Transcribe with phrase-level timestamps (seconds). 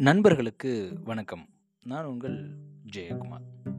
[0.00, 1.48] நண்பர்களுக்கு வணக்கம்.
[1.82, 2.56] நான் உங்கள்
[2.92, 3.70] ஜெயக்குமார்.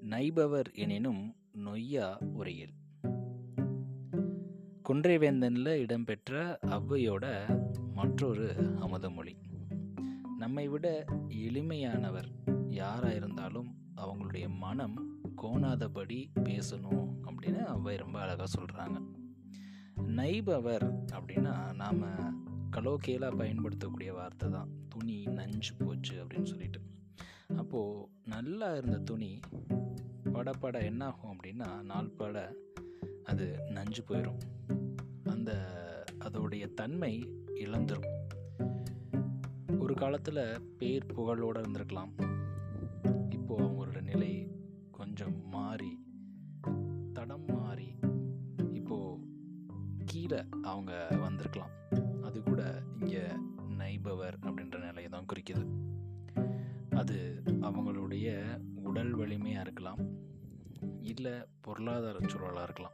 [0.00, 1.34] நைபவர் எனினும்
[1.64, 2.72] நொய்யா உரையில்.
[4.88, 7.26] குன்றைவேந்தனில் இடம்பெற்ற ஔவையோட
[7.94, 9.36] மற்றொரு அமுதமொழி.
[10.38, 12.28] நம்மை விட எளிமையானவர்
[12.68, 19.02] யாராக இருந்தாலும் அவங்களுடைய மனம் கோணாதபடி பேசணும் அப்படின்னு ஔவை ரொம்ப அழகாக சொல்கிறாங்க
[20.02, 24.70] நைபவர் அப்படின்னா நாம் கலோக்கியலாக பயன்படுத்தக்கூடிய வார்த்தை தான்.
[24.88, 26.80] துணி நஞ்சு போச்சு அப்படின்னு சொல்லிட்டு.
[27.56, 29.40] அப்போது நல்லா இருந்த துணி
[30.24, 32.54] படப்பட என்னாகும் என்ன ஆகும் அப்படின்னா நாள் பட
[33.24, 34.38] அது நஞ்சு போயிடும்
[35.24, 35.52] அந்த
[36.18, 37.12] அதோடைய தன்மை
[37.54, 38.08] இழந்துடும்
[39.78, 42.12] ஒரு காலத்தில் பேர் புகழோடு இருந்திருக்கலாம்.
[43.30, 44.50] இப்போது அவங்களோட நிலை
[44.90, 46.04] கொஞ்சம் மாறி
[47.12, 47.98] தடம் மாறி
[48.72, 49.18] இப்போது
[50.04, 51.70] கீழே அவங்க வந்திருக்கலாம்.
[55.48, 55.76] நிலையை
[56.90, 59.98] அது அவங்களுடைய உடல் வலிமையாக இருக்கலாம்
[61.00, 62.92] இல்லை பொருளாதார சூழலாக இருக்கலாம்.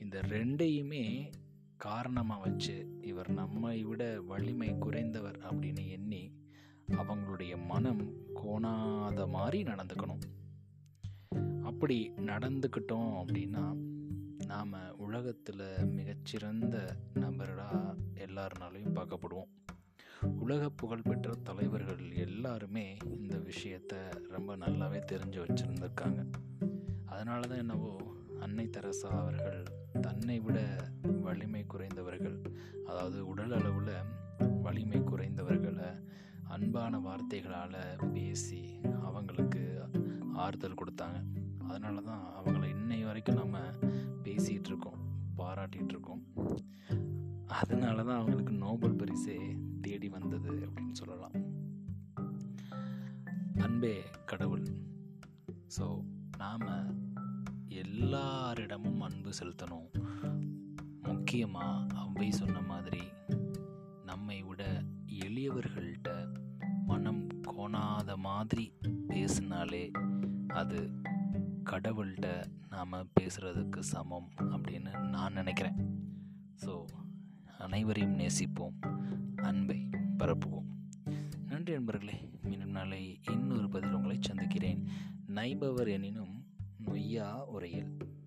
[0.00, 1.32] இந்த ரெண்டையுமே
[1.76, 6.32] காரணமாக வச்சு இவர் நம்மை விட வலிமை குறைந்தவர் அப்படின்னு எண்ணி
[6.90, 10.24] அவங்களுடைய மனம் கோணாத மாதிரி நடந்துக்கணும்.
[11.62, 13.76] அப்படி நடந்துக்கிட்டோம் அப்படின்னா
[14.46, 19.50] நாம் உலகத்தில் மிகச்சிறந்த நபராக எல்லாருனாலையும் பார்க்கப்படுவோம்.
[20.48, 23.94] உலக புகழ்பெற்ற தலைவர்கள் எல்லாருமே இந்த விஷயத்த
[24.28, 26.20] ரொம்ப நல்லாவே தெரிஞ்சு வச்சுருந்துருக்காங்க.
[27.04, 27.90] அதனால தான் என்னவோ
[28.40, 29.62] அன்னை தெரசா அவர்கள்
[30.00, 30.58] தன்னை விட
[31.20, 32.42] வலிமை குறைந்தவர்கள்
[32.86, 33.92] அதாவது உடல் அளவில்
[34.62, 35.90] வலிமை குறைந்தவர்களை
[36.48, 39.80] அன்பான வார்த்தைகளால் பேசி அவங்களுக்கு
[40.34, 41.20] ஆறுதல் கொடுத்தாங்க.
[41.58, 43.58] அதனால தான் அவங்கள இன்னை வரைக்கும் நம்ம
[44.22, 45.00] பேசிகிட்டு இருக்கோம்
[45.36, 46.24] பாராட்டிகிட்டு இருக்கோம்.
[47.48, 49.36] அதனால தான் அவங்களுக்கு நோபல் பரிசே
[49.80, 51.32] தேடி வந்தது அப்படின்னு சொல்லலாம்.
[53.58, 54.66] அன்பே கடவுள்.
[55.78, 56.04] ஸோ
[56.36, 56.96] நாம்
[57.68, 59.88] எல்லாரிடமும் அன்பு செலுத்தணும்.
[61.02, 63.02] முக்கியமாக அவை சொன்ன மாதிரி
[64.02, 66.34] நம்மை விட எளியவர்கள்ட்ட
[66.84, 68.72] மனம் கோணாத மாதிரி
[69.06, 69.90] பேசினாலே
[70.48, 70.90] அது
[71.64, 75.78] கடவுள்கிட்ட நாம் பேசுகிறதுக்கு சமம் அப்படின்னு நான் நினைக்கிறேன்.
[76.64, 76.84] ஸோ
[77.58, 78.80] அனைவரையும் நேசிப்போம்.
[79.36, 79.88] அன்பை
[80.18, 80.66] பரப்புவோம்.
[81.46, 82.30] நன்றி நண்பர்களே.
[82.42, 84.86] மீண்டும் நாளை இன்னொரு பதில் உங்களை சந்திக்கிறேன்.
[85.26, 86.46] நைபவர் எனினும்
[86.84, 88.17] நொய்யா உரையில்.